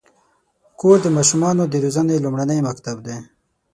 [0.79, 3.17] کور د ماشومانو د روزنې لومړنی مکتب دی.